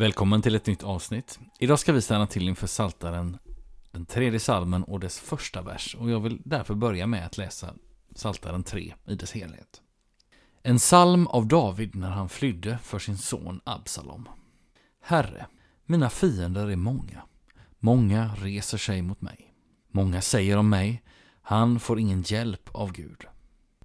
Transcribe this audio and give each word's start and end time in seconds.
Välkommen 0.00 0.42
till 0.42 0.54
ett 0.54 0.66
nytt 0.66 0.82
avsnitt. 0.82 1.38
Idag 1.58 1.78
ska 1.78 1.92
vi 1.92 2.02
stanna 2.02 2.26
till 2.26 2.48
inför 2.48 2.66
Saltaren, 2.66 3.38
den 3.90 4.06
tredje 4.06 4.40
salmen 4.40 4.84
och 4.84 5.00
dess 5.00 5.18
första 5.18 5.62
vers. 5.62 5.96
Och 5.98 6.10
jag 6.10 6.20
vill 6.20 6.42
därför 6.44 6.74
börja 6.74 7.06
med 7.06 7.26
att 7.26 7.38
läsa 7.38 7.74
Saltaren 8.14 8.62
3 8.62 8.94
i 9.06 9.14
dess 9.14 9.32
helhet. 9.32 9.80
En 10.62 10.78
psalm 10.78 11.26
av 11.26 11.46
David 11.48 11.94
när 11.94 12.10
han 12.10 12.28
flydde 12.28 12.78
för 12.82 12.98
sin 12.98 13.18
son 13.18 13.60
Absalom. 13.64 14.28
Herre, 15.02 15.46
mina 15.86 16.10
fiender 16.10 16.68
är 16.70 16.76
många. 16.76 17.22
Många 17.78 18.34
reser 18.34 18.78
sig 18.78 19.02
mot 19.02 19.20
mig. 19.20 19.54
Många 19.92 20.20
säger 20.20 20.56
om 20.56 20.68
mig, 20.68 21.02
han 21.42 21.80
får 21.80 21.98
ingen 21.98 22.22
hjälp 22.22 22.70
av 22.72 22.92
Gud. 22.92 23.24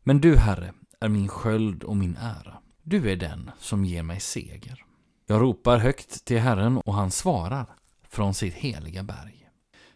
Men 0.03 0.21
du, 0.21 0.37
Herre, 0.37 0.73
är 0.99 1.09
min 1.09 1.27
sköld 1.27 1.83
och 1.83 1.97
min 1.97 2.17
ära. 2.17 2.57
Du 2.83 3.11
är 3.11 3.15
den 3.15 3.51
som 3.59 3.85
ger 3.85 4.03
mig 4.03 4.19
seger. 4.19 4.85
Jag 5.27 5.41
ropar 5.41 5.77
högt 5.77 6.25
till 6.25 6.39
Herren 6.39 6.77
och 6.77 6.93
han 6.93 7.11
svarar 7.11 7.65
från 8.09 8.33
sitt 8.33 8.53
heliga 8.53 9.03
berg. 9.03 9.49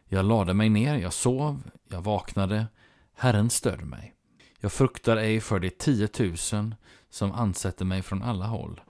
Jag 0.05 0.25
lade 0.25 0.53
mig 0.53 0.69
ner, 0.69 0.95
jag 0.97 1.13
sov, 1.13 1.71
jag 1.89 2.01
vaknade. 2.01 2.67
Herren 3.13 3.49
stödde 3.49 3.85
mig. 3.85 4.13
Jag 4.59 4.73
fruktar 4.73 5.17
ej 5.17 5.41
för 5.41 5.59
de 5.59 5.69
tiotusen 5.69 6.75
som 7.09 7.31
ansätter 7.31 7.85
mig 7.85 8.01
från 8.01 8.23
alla 8.23 8.45
håll. 8.45 8.81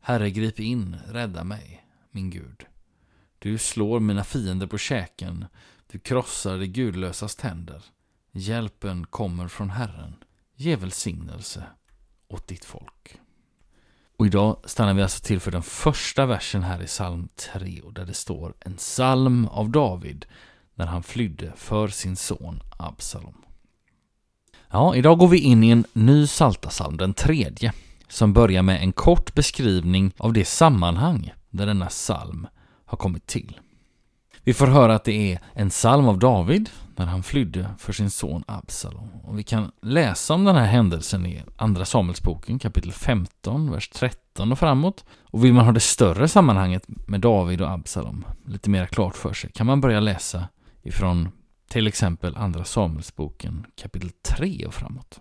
Herre, 0.00 0.30
grip 0.30 0.60
in, 0.60 0.96
rädda 1.06 1.44
mig, 1.44 1.86
min 2.10 2.30
Gud. 2.30 2.66
Du 3.38 3.58
slår 3.58 4.00
mina 4.00 4.24
fiender 4.24 4.66
på 4.66 4.78
käken, 4.78 5.46
du 5.86 5.98
krossar 5.98 6.58
de 6.58 6.66
gudlösas 6.66 7.36
tänder. 7.36 7.84
Hjälpen 8.32 9.06
kommer 9.06 9.48
från 9.48 9.70
Herren. 9.70 10.16
Ge 10.54 10.76
välsignelse 10.76 11.64
åt 12.28 12.48
ditt 12.48 12.64
folk. 12.64 13.20
Och 14.16 14.26
idag 14.26 14.56
stannar 14.64 14.94
vi 14.94 15.02
alltså 15.02 15.24
till 15.24 15.40
för 15.40 15.50
den 15.50 15.62
första 15.62 16.26
versen 16.26 16.62
här 16.62 16.82
i 16.82 16.86
psalm 16.86 17.28
3 17.36 17.82
där 17.92 18.04
det 18.04 18.14
står 18.14 18.54
en 18.60 18.76
psalm 18.76 19.46
av 19.46 19.70
David 19.70 20.26
när 20.74 20.86
han 20.86 21.02
flydde 21.02 21.52
för 21.56 21.88
sin 21.88 22.16
son 22.16 22.62
Absalom. 22.78 23.34
Ja, 24.70 24.94
idag 24.96 25.18
går 25.18 25.28
vi 25.28 25.38
in 25.38 25.64
i 25.64 25.70
en 25.70 25.84
ny 25.92 26.26
psalm, 26.26 26.96
den 26.96 27.14
tredje, 27.14 27.72
som 28.08 28.32
börjar 28.32 28.62
med 28.62 28.82
en 28.82 28.92
kort 28.92 29.34
beskrivning 29.34 30.12
av 30.18 30.32
det 30.32 30.44
sammanhang 30.44 31.32
där 31.50 31.66
denna 31.66 31.86
psalm 31.86 32.46
har 32.84 32.98
kommit 32.98 33.26
till. 33.26 33.60
Vi 34.42 34.54
får 34.54 34.66
höra 34.66 34.94
att 34.94 35.04
det 35.04 35.32
är 35.32 35.40
en 35.52 35.70
psalm 35.70 36.08
av 36.08 36.18
David 36.18 36.70
när 36.98 37.06
han 37.06 37.22
flydde 37.22 37.68
för 37.78 37.92
sin 37.92 38.10
son 38.10 38.44
Absalom. 38.46 39.10
Och 39.24 39.38
vi 39.38 39.42
kan 39.42 39.72
läsa 39.82 40.34
om 40.34 40.44
den 40.44 40.56
här 40.56 40.66
händelsen 40.66 41.26
i 41.26 41.42
Andra 41.56 41.84
Samuelsboken 41.84 42.58
kapitel 42.58 42.92
15, 42.92 43.70
vers 43.70 43.88
13 43.88 44.52
och 44.52 44.58
framåt. 44.58 45.04
Och 45.22 45.44
vill 45.44 45.52
man 45.52 45.64
ha 45.64 45.72
det 45.72 45.80
större 45.80 46.28
sammanhanget 46.28 46.84
med 46.86 47.20
David 47.20 47.60
och 47.60 47.70
Absalom 47.70 48.24
lite 48.46 48.70
mer 48.70 48.86
klart 48.86 49.16
för 49.16 49.32
sig 49.32 49.50
kan 49.52 49.66
man 49.66 49.80
börja 49.80 50.00
läsa 50.00 50.48
ifrån 50.82 51.28
till 51.68 51.86
exempel 51.86 52.36
Andra 52.36 52.64
Samuelsboken 52.64 53.66
kapitel 53.76 54.10
3 54.22 54.66
och 54.66 54.74
framåt. 54.74 55.20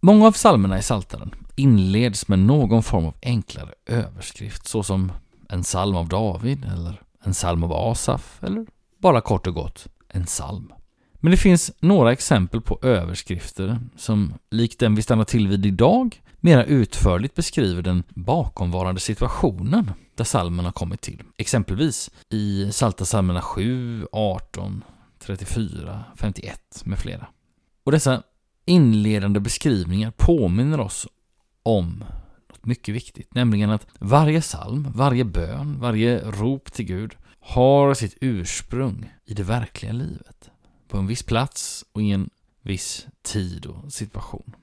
Många 0.00 0.26
av 0.26 0.32
psalmerna 0.32 0.78
i 0.78 0.82
Saltaren 0.82 1.34
inleds 1.56 2.28
med 2.28 2.38
någon 2.38 2.82
form 2.82 3.06
av 3.06 3.14
enklare 3.22 3.72
överskrift 3.86 4.66
såsom 4.66 5.12
en 5.48 5.62
psalm 5.62 5.96
av 5.96 6.08
David 6.08 6.64
eller 6.64 7.02
en 7.24 7.32
psalm 7.32 7.64
av 7.64 7.72
Asaf 7.72 8.38
eller 8.42 8.66
bara 8.98 9.20
kort 9.20 9.46
och 9.46 9.54
gott 9.54 9.86
en 10.08 10.24
psalm. 10.24 10.72
Men 11.20 11.30
det 11.30 11.36
finns 11.36 11.72
några 11.80 12.12
exempel 12.12 12.60
på 12.60 12.78
överskrifter 12.82 13.78
som, 13.96 14.34
likt 14.50 14.78
den 14.78 14.94
vi 14.94 15.02
stannar 15.02 15.24
till 15.24 15.48
vid 15.48 15.66
idag, 15.66 16.22
mera 16.40 16.64
utförligt 16.64 17.34
beskriver 17.34 17.82
den 17.82 18.02
bakomvarande 18.08 19.00
situationen 19.00 19.90
där 20.14 20.24
salmen 20.24 20.64
har 20.64 20.72
kommit 20.72 21.00
till. 21.00 21.22
Exempelvis 21.38 22.10
i 22.30 22.72
Salta 22.72 23.04
salmerna 23.04 23.42
7, 23.42 24.06
18, 24.12 24.84
34, 25.18 26.04
51 26.16 26.60
med 26.84 26.98
flera. 26.98 27.26
Och 27.84 27.92
dessa 27.92 28.22
inledande 28.64 29.40
beskrivningar 29.40 30.10
påminner 30.10 30.80
oss 30.80 31.06
om 31.62 32.04
något 32.48 32.66
mycket 32.66 32.94
viktigt, 32.94 33.34
nämligen 33.34 33.70
att 33.70 33.86
varje 33.98 34.40
psalm, 34.40 34.92
varje 34.94 35.24
bön, 35.24 35.80
varje 35.80 36.30
rop 36.30 36.72
till 36.72 36.84
Gud 36.84 37.16
har 37.40 37.94
sitt 37.94 38.16
ursprung 38.20 39.12
i 39.24 39.34
det 39.34 39.42
verkliga 39.42 39.92
livet. 39.92 40.50
På 40.88 40.98
en 40.98 41.06
viss 41.06 41.22
plats 41.22 41.84
och 41.92 42.02
i 42.02 42.10
en 42.10 42.30
viss 42.62 43.06
tid 43.22 43.66
och 43.66 43.92
situation. 43.92 44.56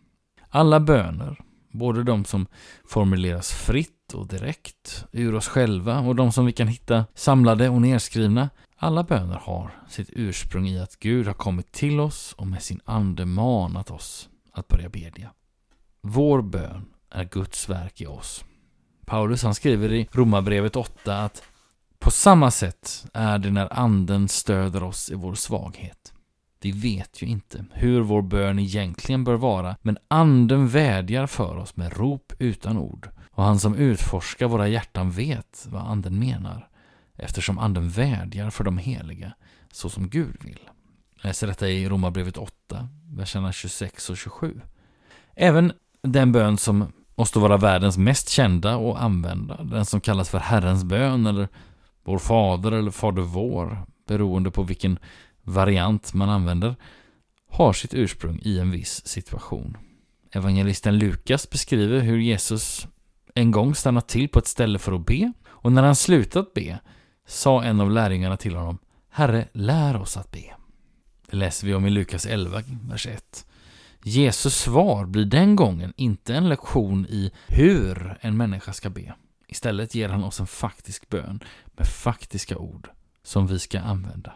Alla 0.50 0.80
böner, 0.80 1.42
både 1.72 2.04
de 2.04 2.26
som 2.26 2.48
formuleras 2.86 3.52
fritt 3.52 4.14
och 4.14 4.28
direkt 4.28 5.06
ur 5.12 5.36
oss 5.36 5.48
själva 5.48 6.00
och 6.00 6.16
de 6.16 6.32
som 6.32 6.46
vi 6.46 6.52
kan 6.52 6.68
hitta 6.68 7.06
samlade 7.16 7.70
och 7.70 7.82
nedskrivna, 7.82 8.50
alla 8.76 9.04
böner 9.04 9.36
har 9.44 9.84
sitt 9.90 10.10
ursprung 10.14 10.68
i 10.68 10.80
att 10.80 11.00
Gud 11.00 11.28
har 11.28 11.34
kommit 11.34 11.72
till 11.72 12.00
oss 12.00 12.34
och 12.38 12.48
med 12.48 12.64
sin 12.64 12.82
ande 12.86 13.26
manat 13.26 13.92
oss 13.92 14.30
att 14.52 14.68
börja 14.68 14.90
bedja. 14.90 15.32
Vår 16.02 16.42
bön 16.42 16.86
är 17.10 17.24
Guds 17.24 17.70
verk 17.70 18.02
i 18.02 18.06
oss. 18.06 18.46
Paulus 19.06 19.44
han 19.44 19.56
skriver 19.56 19.94
i 19.94 20.08
Romarbrevet 20.12 20.76
8 20.76 21.18
att 21.18 21.44
på 22.00 22.12
samma 22.12 22.52
sätt 22.52 23.06
är 23.14 23.38
det 23.38 23.52
när 23.52 23.74
anden 23.80 24.28
stöder 24.28 24.84
oss 24.84 25.12
i 25.12 25.16
vår 25.16 25.36
svaghet. 25.36 26.13
Vi 26.64 26.72
vet 26.72 27.22
ju 27.22 27.28
inte 27.28 27.66
hur 27.72 28.02
vår 28.02 28.22
bön 28.22 28.60
egentligen 28.60 29.24
bör 29.24 29.36
vara, 29.36 29.76
men 29.82 29.98
anden 30.08 30.68
vädjar 30.68 31.28
för 31.28 31.58
oss 31.58 31.76
med 31.76 31.98
rop 31.98 32.34
utan 32.40 32.78
ord. 32.78 33.10
Och 33.32 33.44
han 33.44 33.60
som 33.60 33.76
utforskar 33.76 34.48
våra 34.48 34.68
hjärtan 34.68 35.12
vet 35.12 35.68
vad 35.70 35.82
anden 35.82 36.20
menar, 36.20 36.68
eftersom 37.18 37.60
anden 37.60 37.90
vädjar 37.90 38.50
för 38.50 38.64
de 38.64 38.78
heliga, 38.78 39.34
så 39.72 39.90
som 39.90 40.10
Gud 40.10 40.36
vill. 40.44 40.60
Jag 41.16 41.28
läser 41.28 41.48
detta 41.48 41.70
i 41.70 41.90
Romarbrevet 41.90 42.38
8, 42.38 42.88
verserna 43.10 43.52
26 43.52 44.10
och 44.10 44.18
27. 44.18 44.62
Även 45.36 45.74
den 46.02 46.32
bön 46.32 46.58
som 46.58 46.94
måste 47.16 47.40
vara 47.40 47.58
världens 47.58 47.98
mest 47.98 48.30
kända 48.30 48.76
och 48.76 49.04
använda, 49.04 49.64
den 49.64 49.86
som 49.86 50.02
kallas 50.02 50.30
för 50.30 50.40
Herrens 50.40 50.84
bön 50.84 51.26
eller 51.26 51.48
Vår 52.04 52.18
Fader 52.18 52.72
eller 52.72 52.92
Fader 52.92 53.22
vår, 53.22 53.86
beroende 54.08 54.52
på 54.52 54.64
vilken 54.64 55.00
variant 55.44 56.14
man 56.14 56.30
använder, 56.30 56.76
har 57.50 57.74
sitt 57.74 57.94
ursprung 57.94 58.40
i 58.44 58.60
en 58.60 58.72
viss 58.72 59.08
situation. 59.08 59.78
Evangelisten 60.32 60.98
Lukas 60.98 61.50
beskriver 61.50 62.00
hur 62.00 62.18
Jesus 62.18 62.88
en 63.36 63.52
gång 63.52 63.76
stannat 63.76 64.08
till 64.08 64.30
på 64.30 64.40
ett 64.40 64.48
ställe 64.48 64.80
för 64.80 64.92
att 64.92 65.06
be 65.06 65.34
och 65.48 65.72
när 65.72 65.84
han 65.84 65.96
slutat 65.96 66.54
be 66.54 66.80
sa 67.28 67.64
en 67.64 67.82
av 67.82 67.92
lärjungarna 67.92 68.38
till 68.38 68.56
honom 68.56 68.78
Herre, 69.10 69.48
lär 69.54 69.96
oss 69.96 70.18
att 70.18 70.32
be. 70.32 70.54
Det 71.30 71.38
läser 71.38 71.68
vi 71.68 71.74
om 71.74 71.86
i 71.86 71.90
Lukas 71.90 72.26
11, 72.26 72.64
vers 72.90 73.08
1. 73.08 73.46
Jesus 74.04 74.56
svar 74.56 75.06
blir 75.06 75.26
den 75.26 75.56
gången 75.56 75.94
inte 75.98 76.36
en 76.36 76.50
lektion 76.50 77.06
i 77.10 77.32
hur 77.48 78.18
en 78.22 78.38
människa 78.38 78.74
ska 78.74 78.90
be. 78.90 79.16
Istället 79.48 79.96
ger 79.96 80.10
han 80.10 80.24
oss 80.24 80.40
en 80.40 80.48
faktisk 80.48 81.10
bön 81.10 81.44
med 81.78 81.88
faktiska 81.88 82.58
ord 82.58 82.90
som 83.24 83.48
vi 83.48 83.60
ska 83.60 83.80
använda. 83.80 84.34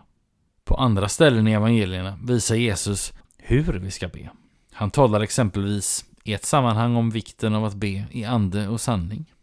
På 0.77 0.83
andra 0.83 1.09
ställen 1.09 1.47
i 1.47 1.51
evangelierna 1.51 2.19
visar 2.23 2.55
Jesus 2.55 3.13
hur 3.37 3.73
vi 3.73 3.91
ska 3.91 4.07
be. 4.07 4.29
Han 4.71 4.91
talar 4.91 5.21
exempelvis 5.21 6.05
i 6.23 6.33
ett 6.33 6.45
sammanhang 6.45 6.95
om 6.95 7.09
vikten 7.09 7.55
av 7.55 7.65
att 7.65 7.75
be 7.75 8.05
i 8.11 8.25
ande 8.25 8.67
och 8.67 8.81
sanning. 8.81 9.33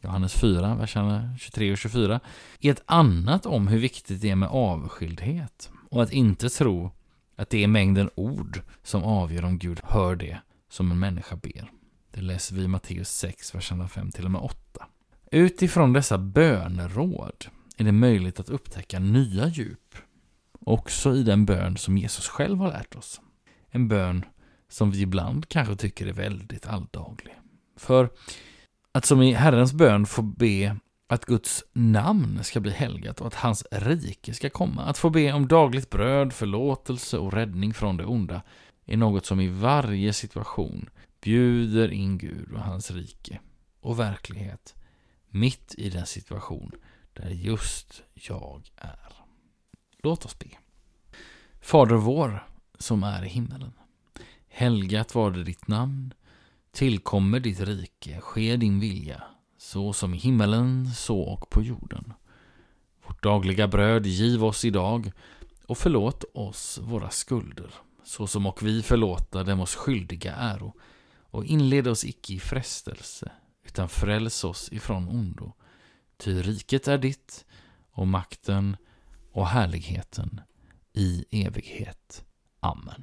Johannes 0.00 0.34
4, 0.34 0.74
verserna 0.74 1.36
23 1.38 1.72
och 1.72 1.78
24. 1.78 2.20
I 2.58 2.68
ett 2.68 2.82
annat 2.86 3.46
om 3.46 3.68
hur 3.68 3.78
viktigt 3.78 4.22
det 4.22 4.30
är 4.30 4.36
med 4.36 4.48
avskildhet 4.48 5.70
och 5.90 6.02
att 6.02 6.12
inte 6.12 6.48
tro 6.48 6.90
att 7.36 7.50
det 7.50 7.64
är 7.64 7.68
mängden 7.68 8.10
ord 8.14 8.60
som 8.82 9.04
avgör 9.04 9.44
om 9.44 9.58
Gud 9.58 9.80
hör 9.84 10.16
det 10.16 10.38
som 10.70 10.90
en 10.90 10.98
människa 10.98 11.36
ber. 11.36 11.70
Det 12.10 12.20
läser 12.20 12.54
vi 12.54 12.62
i 12.62 12.68
Matteus 12.68 13.10
6, 13.10 13.54
verserna 13.54 13.88
5 13.88 14.10
till 14.10 14.24
och 14.24 14.30
med 14.30 14.40
8. 14.40 14.86
Utifrån 15.30 15.92
dessa 15.92 16.18
böneråd 16.18 17.46
är 17.76 17.84
det 17.84 17.92
möjligt 17.92 18.40
att 18.40 18.48
upptäcka 18.48 18.98
nya 18.98 19.48
djup. 19.48 19.96
Också 20.64 21.16
i 21.16 21.22
den 21.22 21.46
bön 21.46 21.76
som 21.76 21.98
Jesus 21.98 22.28
själv 22.28 22.58
har 22.58 22.68
lärt 22.68 22.94
oss. 22.94 23.20
En 23.70 23.88
bön 23.88 24.24
som 24.68 24.90
vi 24.90 25.00
ibland 25.00 25.48
kanske 25.48 25.76
tycker 25.76 26.06
är 26.06 26.12
väldigt 26.12 26.66
alldaglig. 26.66 27.34
För 27.76 28.10
att 28.92 29.04
som 29.04 29.22
i 29.22 29.32
Herrens 29.32 29.72
bön 29.72 30.06
få 30.06 30.22
be 30.22 30.76
att 31.06 31.24
Guds 31.24 31.64
namn 31.72 32.44
ska 32.44 32.60
bli 32.60 32.70
helgat 32.70 33.20
och 33.20 33.26
att 33.26 33.34
hans 33.34 33.64
rike 33.70 34.34
ska 34.34 34.50
komma. 34.50 34.82
Att 34.82 34.98
få 34.98 35.10
be 35.10 35.32
om 35.32 35.48
dagligt 35.48 35.90
bröd, 35.90 36.32
förlåtelse 36.32 37.18
och 37.18 37.32
räddning 37.32 37.74
från 37.74 37.96
det 37.96 38.04
onda 38.04 38.42
är 38.86 38.96
något 38.96 39.26
som 39.26 39.40
i 39.40 39.48
varje 39.48 40.12
situation 40.12 40.90
bjuder 41.20 41.92
in 41.92 42.18
Gud 42.18 42.52
och 42.52 42.60
hans 42.60 42.90
rike 42.90 43.40
och 43.80 43.98
verklighet 43.98 44.74
mitt 45.28 45.74
i 45.78 45.90
den 45.90 46.06
situation 46.06 46.72
där 47.12 47.30
just 47.30 48.02
jag 48.14 48.62
är. 48.76 49.11
Låt 50.02 50.24
oss 50.24 50.38
be. 50.38 50.48
Fader 51.60 51.94
vår 51.94 52.48
som 52.78 53.02
är 53.02 53.24
i 53.24 53.28
himmelen. 53.28 53.72
Helgat 54.48 55.14
var 55.14 55.30
det 55.30 55.44
ditt 55.44 55.68
namn. 55.68 56.14
Tillkommer 56.72 57.40
ditt 57.40 57.60
rike. 57.60 58.20
Ske 58.20 58.56
din 58.56 58.80
vilja. 58.80 59.22
Så 59.58 59.92
som 59.92 60.14
i 60.14 60.18
himmelen, 60.18 60.90
så 60.94 61.20
och 61.20 61.50
på 61.50 61.62
jorden. 61.62 62.12
Vårt 63.06 63.22
dagliga 63.22 63.68
bröd 63.68 64.06
giv 64.06 64.44
oss 64.44 64.64
idag 64.64 65.12
och 65.66 65.78
förlåt 65.78 66.24
oss 66.34 66.78
våra 66.82 67.10
skulder, 67.10 67.74
så 68.04 68.26
som 68.26 68.46
och 68.46 68.62
vi 68.62 68.82
förlåta 68.82 69.44
dem 69.44 69.60
oss 69.60 69.74
skyldiga 69.74 70.34
äro. 70.34 70.72
Och 71.20 71.44
inled 71.44 71.88
oss 71.88 72.04
icke 72.04 72.32
i 72.32 72.40
frestelse, 72.40 73.32
utan 73.66 73.88
fräls 73.88 74.44
oss 74.44 74.72
ifrån 74.72 75.08
ondo. 75.08 75.52
Ty 76.16 76.42
riket 76.42 76.88
är 76.88 76.98
ditt 76.98 77.44
och 77.92 78.06
makten 78.06 78.76
och 79.32 79.46
härligheten 79.46 80.40
i 80.92 81.24
evighet. 81.30 82.24
Amen. 82.60 83.02